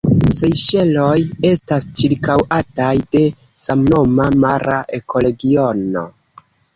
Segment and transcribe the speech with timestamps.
[0.35, 1.17] Sejŝeloj
[1.49, 3.21] estas ĉirkaŭataj de
[3.65, 6.05] samnoma mara ekoregiono.